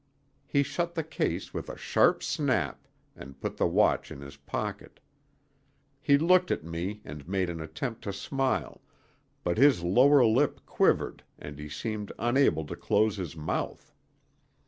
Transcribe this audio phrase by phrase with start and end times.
[0.47, 4.99] He shut the case with a sharp snap and put the watch in his pocket.
[6.01, 8.81] He looked at me and made an attempt to smile,
[9.43, 13.93] but his lower lip quivered and he seemed unable to close his mouth.